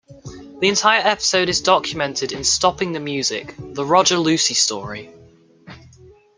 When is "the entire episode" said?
0.61-1.47